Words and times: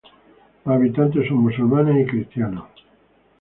Los 0.65 0.75
habitantes 0.77 1.27
son 1.27 1.37
musulmanes 1.43 2.07
y 2.07 2.09
cristianos". 2.09 2.65